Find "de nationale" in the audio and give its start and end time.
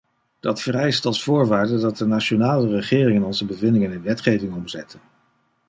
1.97-2.67